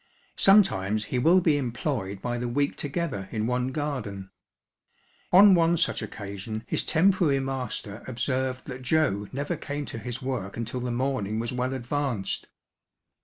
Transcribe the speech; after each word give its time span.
Sometimes 0.39 1.05
he 1.05 1.19
will 1.19 1.41
be 1.41 1.57
employed 1.57 2.23
by 2.23 2.39
the 2.39 2.47
week 2.47 2.75
together 2.75 3.29
in 3.31 3.45
one 3.45 3.67
garden. 3.67 4.31
On 5.31 5.53
one 5.53 5.77
such 5.77 6.01
occasion 6.01 6.63
his 6.65 6.81
temporary 6.83 7.39
master 7.39 8.03
observed 8.07 8.65
that 8.65 8.81
Joe 8.81 9.27
never 9.31 9.55
came 9.55 9.85
to 9.85 9.99
his 9.99 10.19
work 10.19 10.57
until 10.57 10.79
the 10.79 10.89
morning 10.91 11.37
was 11.37 11.53
well 11.53 11.75
advanced. 11.75 12.47